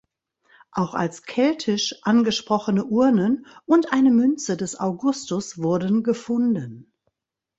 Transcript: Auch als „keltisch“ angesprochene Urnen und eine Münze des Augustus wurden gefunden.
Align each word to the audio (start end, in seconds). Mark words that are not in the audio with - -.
Auch 0.71 0.95
als 0.95 1.21
„keltisch“ 1.27 1.93
angesprochene 2.01 2.83
Urnen 2.85 3.45
und 3.67 3.93
eine 3.93 4.09
Münze 4.09 4.57
des 4.57 4.79
Augustus 4.79 5.59
wurden 5.59 6.01
gefunden. 6.01 6.91